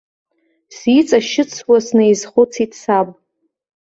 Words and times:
Сиҵашьыцуа, 0.75 1.77
снаизхәыцит 1.85 2.71
саб. 2.81 3.07